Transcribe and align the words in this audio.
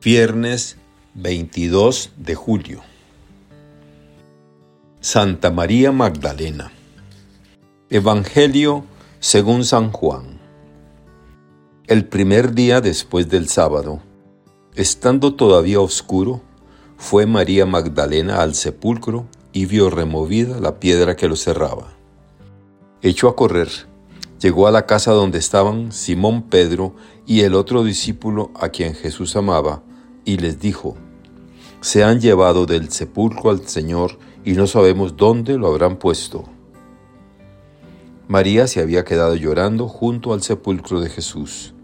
Viernes 0.00 0.76
22 1.14 2.12
de 2.16 2.36
julio. 2.36 2.82
Santa 5.00 5.50
María 5.50 5.90
Magdalena. 5.90 6.70
Evangelio 7.90 8.84
según 9.18 9.64
San 9.64 9.90
Juan. 9.90 10.38
El 11.88 12.04
primer 12.04 12.54
día 12.54 12.80
después 12.80 13.28
del 13.28 13.48
sábado, 13.48 14.00
estando 14.76 15.34
todavía 15.34 15.80
oscuro, 15.80 16.42
fue 16.96 17.26
María 17.26 17.66
Magdalena 17.66 18.40
al 18.40 18.54
sepulcro 18.54 19.26
y 19.52 19.66
vio 19.66 19.90
removida 19.90 20.60
la 20.60 20.78
piedra 20.78 21.16
que 21.16 21.26
lo 21.26 21.34
cerraba. 21.34 21.88
Echó 23.02 23.28
a 23.28 23.34
correr, 23.34 23.68
llegó 24.40 24.68
a 24.68 24.70
la 24.70 24.86
casa 24.86 25.10
donde 25.10 25.38
estaban 25.38 25.90
Simón 25.90 26.42
Pedro 26.42 26.94
y 27.28 27.42
el 27.42 27.54
otro 27.54 27.84
discípulo 27.84 28.50
a 28.54 28.70
quien 28.70 28.94
Jesús 28.94 29.36
amaba, 29.36 29.82
y 30.24 30.38
les 30.38 30.60
dijo, 30.60 30.96
Se 31.82 32.02
han 32.02 32.20
llevado 32.20 32.64
del 32.64 32.88
sepulcro 32.88 33.50
al 33.50 33.68
Señor 33.68 34.18
y 34.46 34.52
no 34.52 34.66
sabemos 34.66 35.14
dónde 35.14 35.58
lo 35.58 35.66
habrán 35.66 35.98
puesto. 35.98 36.44
María 38.28 38.66
se 38.66 38.80
había 38.80 39.04
quedado 39.04 39.34
llorando 39.34 39.88
junto 39.88 40.32
al 40.32 40.42
sepulcro 40.42 41.02
de 41.02 41.10
Jesús. 41.10 41.74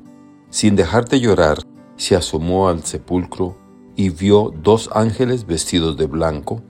Sin 0.49 0.77
dejar 0.77 1.05
de 1.11 1.21
llorar, 1.21 1.59
se 1.97 2.17
asomó 2.17 2.69
al 2.69 2.83
sepulcro 2.83 3.59
y 3.97 4.09
vio 4.09 4.51
dos 4.63 4.89
ángeles 4.95 5.47
vestidos 5.47 5.99
de 5.99 6.07
blanco, 6.07 6.63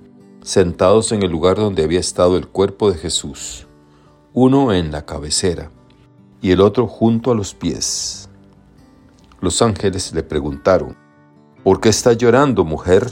sentados 0.42 1.12
en 1.12 1.22
el 1.22 1.30
lugar 1.30 1.58
donde 1.58 1.84
había 1.84 2.00
estado 2.00 2.36
el 2.36 2.48
cuerpo 2.48 2.90
de 2.90 2.98
Jesús, 2.98 3.68
uno 4.32 4.72
en 4.72 4.90
la 4.90 5.06
cabecera 5.06 5.70
y 6.42 6.50
el 6.50 6.60
otro 6.60 6.88
junto 6.88 7.30
a 7.30 7.36
los 7.36 7.54
pies. 7.54 8.28
Los 9.44 9.60
ángeles 9.60 10.14
le 10.14 10.22
preguntaron, 10.22 10.96
¿Por 11.62 11.78
qué 11.78 11.90
estás 11.90 12.16
llorando, 12.16 12.64
mujer? 12.64 13.06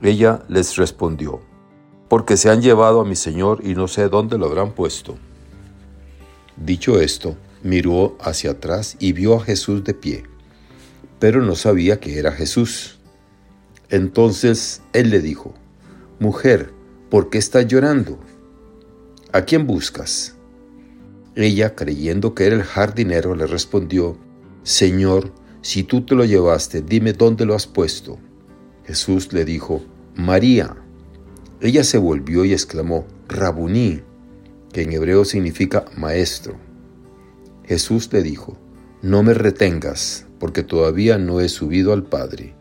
Ella 0.00 0.44
les 0.46 0.76
respondió, 0.76 1.40
porque 2.08 2.36
se 2.36 2.50
han 2.50 2.62
llevado 2.62 3.00
a 3.00 3.04
mi 3.04 3.16
Señor 3.16 3.62
y 3.64 3.74
no 3.74 3.88
sé 3.88 4.08
dónde 4.08 4.38
lo 4.38 4.46
habrán 4.46 4.70
puesto. 4.70 5.18
Dicho 6.56 7.00
esto, 7.00 7.34
miró 7.64 8.16
hacia 8.20 8.52
atrás 8.52 8.96
y 9.00 9.12
vio 9.12 9.34
a 9.34 9.40
Jesús 9.42 9.82
de 9.82 9.92
pie, 9.92 10.22
pero 11.18 11.42
no 11.42 11.56
sabía 11.56 11.98
que 11.98 12.20
era 12.20 12.30
Jesús. 12.30 13.00
Entonces 13.90 14.82
él 14.92 15.10
le 15.10 15.18
dijo, 15.20 15.52
Mujer, 16.20 16.72
¿por 17.10 17.28
qué 17.28 17.38
estás 17.38 17.66
llorando? 17.66 18.20
¿A 19.32 19.40
quién 19.42 19.66
buscas? 19.66 20.36
Ella, 21.34 21.74
creyendo 21.74 22.36
que 22.36 22.46
era 22.46 22.54
el 22.54 22.62
jardinero, 22.62 23.34
le 23.34 23.48
respondió, 23.48 24.16
Señor, 24.66 25.32
si 25.62 25.84
tú 25.84 26.04
te 26.04 26.16
lo 26.16 26.24
llevaste, 26.24 26.82
dime 26.82 27.12
dónde 27.12 27.46
lo 27.46 27.54
has 27.54 27.68
puesto. 27.68 28.18
Jesús 28.84 29.32
le 29.32 29.44
dijo, 29.44 29.84
María. 30.16 30.76
Ella 31.60 31.84
se 31.84 31.98
volvió 31.98 32.44
y 32.44 32.52
exclamó, 32.52 33.06
Rabuní, 33.28 34.00
que 34.72 34.82
en 34.82 34.92
hebreo 34.92 35.24
significa 35.24 35.84
maestro. 35.96 36.56
Jesús 37.64 38.12
le 38.12 38.24
dijo, 38.24 38.58
No 39.02 39.22
me 39.22 39.34
retengas, 39.34 40.26
porque 40.40 40.64
todavía 40.64 41.16
no 41.16 41.38
he 41.38 41.48
subido 41.48 41.92
al 41.92 42.02
Padre. 42.02 42.56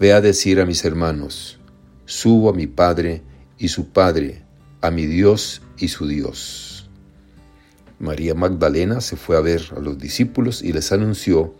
Ve 0.00 0.14
a 0.14 0.22
decir 0.22 0.60
a 0.60 0.64
mis 0.64 0.82
hermanos, 0.86 1.60
subo 2.06 2.48
a 2.48 2.54
mi 2.54 2.66
Padre 2.66 3.22
y 3.58 3.68
su 3.68 3.90
Padre, 3.90 4.46
a 4.80 4.90
mi 4.90 5.04
Dios 5.04 5.60
y 5.76 5.88
su 5.88 6.06
Dios. 6.06 6.73
María 7.98 8.34
Magdalena 8.34 9.00
se 9.00 9.16
fue 9.16 9.36
a 9.36 9.40
ver 9.40 9.62
a 9.76 9.80
los 9.80 9.98
discípulos 9.98 10.62
y 10.62 10.72
les 10.72 10.92
anunció 10.92 11.54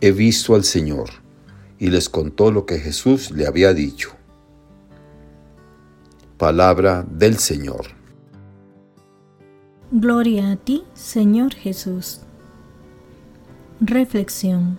he 0.00 0.12
visto 0.12 0.54
al 0.54 0.64
Señor, 0.64 1.10
y 1.78 1.88
les 1.88 2.08
contó 2.08 2.50
lo 2.50 2.66
que 2.66 2.78
Jesús 2.78 3.30
le 3.30 3.46
había 3.46 3.72
dicho. 3.72 4.10
Palabra 6.36 7.06
del 7.08 7.38
Señor. 7.38 7.86
Gloria 9.90 10.50
a 10.50 10.56
ti, 10.56 10.84
Señor 10.92 11.54
Jesús. 11.54 12.20
Reflexión. 13.80 14.78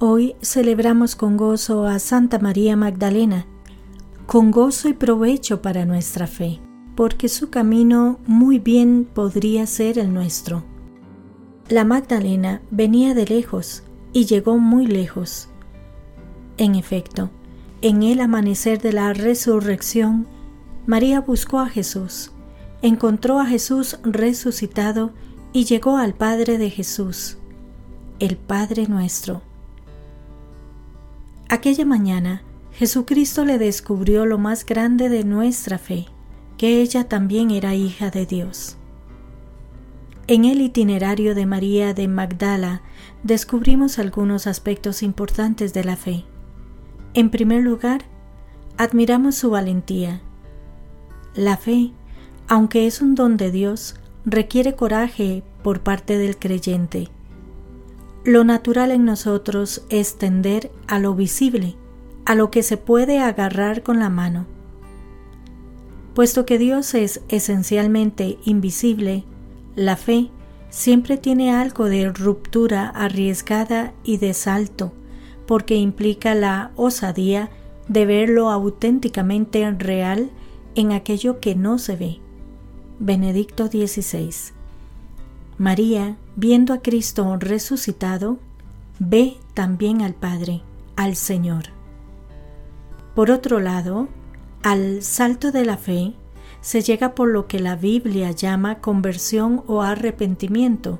Hoy 0.00 0.34
celebramos 0.42 1.16
con 1.16 1.36
gozo 1.36 1.86
a 1.86 1.98
Santa 1.98 2.38
María 2.38 2.76
Magdalena, 2.76 3.46
con 4.26 4.50
gozo 4.50 4.88
y 4.88 4.92
provecho 4.92 5.62
para 5.62 5.86
nuestra 5.86 6.26
fe, 6.26 6.60
porque 6.98 7.28
su 7.28 7.48
camino 7.48 8.18
muy 8.26 8.58
bien 8.58 9.06
podría 9.14 9.68
ser 9.68 10.00
el 10.00 10.12
nuestro. 10.12 10.64
La 11.68 11.84
Magdalena 11.84 12.60
venía 12.72 13.14
de 13.14 13.24
lejos 13.24 13.84
y 14.12 14.24
llegó 14.24 14.58
muy 14.58 14.88
lejos. 14.88 15.48
En 16.56 16.74
efecto, 16.74 17.30
en 17.82 18.02
el 18.02 18.18
amanecer 18.20 18.80
de 18.82 18.92
la 18.92 19.12
resurrección, 19.12 20.26
María 20.86 21.20
buscó 21.20 21.60
a 21.60 21.68
Jesús, 21.68 22.32
encontró 22.82 23.38
a 23.38 23.46
Jesús 23.46 24.00
resucitado 24.02 25.12
y 25.52 25.66
llegó 25.66 25.98
al 25.98 26.14
Padre 26.14 26.58
de 26.58 26.68
Jesús, 26.68 27.38
el 28.18 28.36
Padre 28.36 28.88
nuestro. 28.88 29.40
Aquella 31.48 31.84
mañana, 31.84 32.42
Jesucristo 32.72 33.44
le 33.44 33.58
descubrió 33.58 34.26
lo 34.26 34.38
más 34.38 34.66
grande 34.66 35.08
de 35.08 35.22
nuestra 35.22 35.78
fe, 35.78 36.08
que 36.58 36.82
ella 36.82 37.08
también 37.08 37.50
era 37.50 37.74
hija 37.74 38.10
de 38.10 38.26
Dios. 38.26 38.76
En 40.26 40.44
el 40.44 40.60
itinerario 40.60 41.34
de 41.34 41.46
María 41.46 41.94
de 41.94 42.06
Magdala 42.06 42.82
descubrimos 43.22 43.98
algunos 43.98 44.46
aspectos 44.46 45.02
importantes 45.02 45.72
de 45.72 45.84
la 45.84 45.96
fe. 45.96 46.26
En 47.14 47.30
primer 47.30 47.62
lugar, 47.62 48.02
admiramos 48.76 49.36
su 49.36 49.48
valentía. 49.48 50.20
La 51.34 51.56
fe, 51.56 51.92
aunque 52.46 52.86
es 52.86 53.00
un 53.00 53.14
don 53.14 53.36
de 53.38 53.50
Dios, 53.50 53.94
requiere 54.26 54.74
coraje 54.74 55.42
por 55.62 55.80
parte 55.80 56.18
del 56.18 56.38
creyente. 56.38 57.08
Lo 58.24 58.44
natural 58.44 58.90
en 58.90 59.04
nosotros 59.04 59.84
es 59.88 60.18
tender 60.18 60.70
a 60.88 60.98
lo 60.98 61.14
visible, 61.14 61.76
a 62.26 62.34
lo 62.34 62.50
que 62.50 62.62
se 62.62 62.76
puede 62.76 63.20
agarrar 63.20 63.82
con 63.82 63.98
la 63.98 64.10
mano. 64.10 64.57
Puesto 66.18 66.44
que 66.44 66.58
Dios 66.58 66.94
es 66.94 67.20
esencialmente 67.28 68.38
invisible, 68.44 69.22
la 69.76 69.94
fe 69.94 70.32
siempre 70.68 71.16
tiene 71.16 71.52
algo 71.54 71.84
de 71.84 72.10
ruptura 72.10 72.88
arriesgada 72.88 73.92
y 74.02 74.16
de 74.16 74.34
salto, 74.34 74.92
porque 75.46 75.76
implica 75.76 76.34
la 76.34 76.72
osadía 76.74 77.50
de 77.86 78.04
ver 78.04 78.30
lo 78.30 78.50
auténticamente 78.50 79.70
real 79.70 80.32
en 80.74 80.90
aquello 80.90 81.38
que 81.38 81.54
no 81.54 81.78
se 81.78 81.94
ve. 81.94 82.18
Benedicto 82.98 83.68
XVI. 83.68 84.34
María, 85.56 86.16
viendo 86.34 86.74
a 86.74 86.82
Cristo 86.82 87.36
resucitado, 87.38 88.40
ve 88.98 89.36
también 89.54 90.02
al 90.02 90.14
Padre, 90.14 90.62
al 90.96 91.14
Señor. 91.14 91.66
Por 93.14 93.30
otro 93.30 93.60
lado, 93.60 94.08
al 94.62 95.02
salto 95.02 95.52
de 95.52 95.64
la 95.64 95.76
fe, 95.76 96.14
se 96.60 96.82
llega 96.82 97.14
por 97.14 97.28
lo 97.28 97.46
que 97.46 97.60
la 97.60 97.76
Biblia 97.76 98.32
llama 98.32 98.80
conversión 98.80 99.62
o 99.66 99.82
arrepentimiento. 99.82 100.98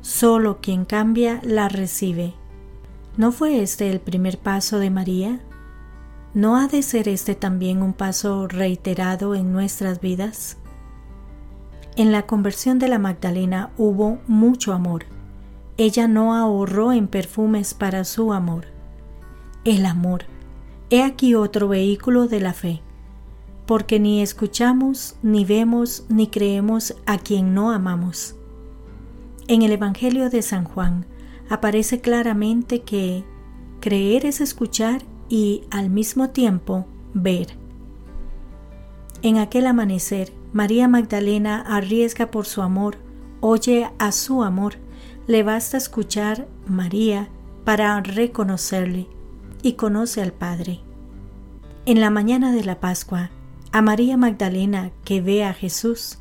Solo 0.00 0.60
quien 0.60 0.84
cambia 0.84 1.40
la 1.42 1.68
recibe. 1.68 2.34
¿No 3.16 3.32
fue 3.32 3.62
este 3.62 3.90
el 3.90 4.00
primer 4.00 4.38
paso 4.38 4.78
de 4.78 4.90
María? 4.90 5.40
¿No 6.34 6.56
ha 6.56 6.66
de 6.66 6.82
ser 6.82 7.08
este 7.08 7.36
también 7.36 7.80
un 7.80 7.92
paso 7.92 8.48
reiterado 8.48 9.36
en 9.36 9.52
nuestras 9.52 10.00
vidas? 10.00 10.56
En 11.96 12.10
la 12.10 12.26
conversión 12.26 12.80
de 12.80 12.88
la 12.88 12.98
Magdalena 12.98 13.70
hubo 13.78 14.18
mucho 14.26 14.72
amor. 14.72 15.04
Ella 15.76 16.08
no 16.08 16.34
ahorró 16.34 16.92
en 16.92 17.06
perfumes 17.06 17.72
para 17.72 18.04
su 18.04 18.32
amor. 18.32 18.66
El 19.64 19.86
amor. 19.86 20.24
He 20.90 21.02
aquí 21.02 21.34
otro 21.34 21.68
vehículo 21.68 22.28
de 22.28 22.40
la 22.40 22.52
fe 22.52 22.82
porque 23.66 23.98
ni 23.98 24.22
escuchamos, 24.22 25.16
ni 25.22 25.44
vemos, 25.44 26.04
ni 26.08 26.26
creemos 26.26 26.94
a 27.06 27.18
quien 27.18 27.54
no 27.54 27.70
amamos. 27.70 28.36
En 29.48 29.62
el 29.62 29.72
Evangelio 29.72 30.30
de 30.30 30.42
San 30.42 30.64
Juan 30.64 31.06
aparece 31.48 32.00
claramente 32.00 32.82
que 32.82 33.24
creer 33.80 34.26
es 34.26 34.40
escuchar 34.40 35.02
y 35.28 35.62
al 35.70 35.90
mismo 35.90 36.30
tiempo 36.30 36.86
ver. 37.14 37.56
En 39.22 39.38
aquel 39.38 39.66
amanecer, 39.66 40.32
María 40.52 40.86
Magdalena 40.86 41.60
arriesga 41.60 42.30
por 42.30 42.46
su 42.46 42.62
amor, 42.62 42.98
oye 43.40 43.90
a 43.98 44.12
su 44.12 44.42
amor, 44.42 44.74
le 45.26 45.42
basta 45.42 45.78
escuchar 45.78 46.46
María 46.66 47.28
para 47.64 47.98
reconocerle 48.02 49.08
y 49.64 49.72
conoce 49.72 50.20
al 50.20 50.32
Padre. 50.32 50.80
En 51.86 52.00
la 52.00 52.10
mañana 52.10 52.52
de 52.52 52.64
la 52.64 52.80
Pascua, 52.80 53.30
a 53.72 53.80
María 53.80 54.18
Magdalena 54.18 54.92
que 55.04 55.22
ve 55.22 55.42
a 55.42 55.54
Jesús, 55.54 56.18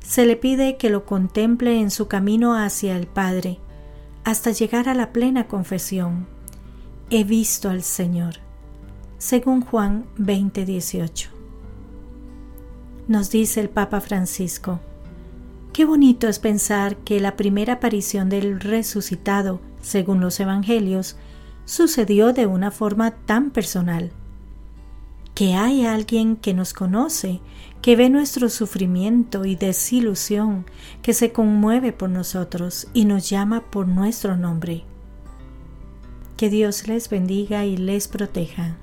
se 0.00 0.26
le 0.26 0.36
pide 0.36 0.76
que 0.76 0.90
lo 0.90 1.06
contemple 1.06 1.80
en 1.80 1.90
su 1.90 2.06
camino 2.06 2.54
hacia 2.54 2.96
el 2.96 3.06
Padre, 3.06 3.58
hasta 4.24 4.50
llegar 4.50 4.90
a 4.90 4.94
la 4.94 5.10
plena 5.10 5.48
confesión, 5.48 6.26
he 7.08 7.24
visto 7.24 7.70
al 7.70 7.82
Señor. 7.82 8.34
Según 9.16 9.62
Juan 9.62 10.04
20:18. 10.18 11.30
Nos 13.08 13.30
dice 13.30 13.60
el 13.60 13.70
Papa 13.70 14.02
Francisco, 14.02 14.80
qué 15.72 15.86
bonito 15.86 16.28
es 16.28 16.38
pensar 16.38 16.96
que 16.98 17.20
la 17.20 17.36
primera 17.36 17.74
aparición 17.74 18.28
del 18.28 18.60
resucitado, 18.60 19.60
según 19.80 20.20
los 20.20 20.38
Evangelios, 20.40 21.16
sucedió 21.64 22.32
de 22.32 22.46
una 22.46 22.70
forma 22.70 23.12
tan 23.12 23.50
personal. 23.50 24.12
Que 25.34 25.54
hay 25.54 25.86
alguien 25.86 26.36
que 26.36 26.54
nos 26.54 26.72
conoce, 26.72 27.40
que 27.80 27.96
ve 27.96 28.10
nuestro 28.10 28.48
sufrimiento 28.48 29.44
y 29.44 29.56
desilusión, 29.56 30.66
que 31.02 31.14
se 31.14 31.32
conmueve 31.32 31.92
por 31.92 32.10
nosotros 32.10 32.86
y 32.92 33.06
nos 33.06 33.28
llama 33.30 33.62
por 33.70 33.88
nuestro 33.88 34.36
nombre. 34.36 34.84
Que 36.36 36.50
Dios 36.50 36.86
les 36.86 37.08
bendiga 37.08 37.64
y 37.64 37.76
les 37.76 38.08
proteja. 38.08 38.76